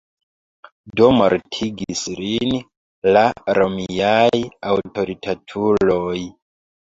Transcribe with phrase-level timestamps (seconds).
[0.99, 2.55] Do mortigis lin
[3.17, 3.23] la
[3.59, 4.41] romiaj
[4.73, 6.19] aŭtoritatuloj.